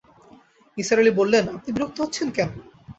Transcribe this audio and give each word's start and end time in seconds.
নিসার 0.77 1.01
আলি 1.01 1.11
বললেন, 1.19 1.43
আপনি 1.55 1.69
বিরক্ত 1.75 1.97
হচ্ছেন 2.03 2.27
কেন? 2.37 2.49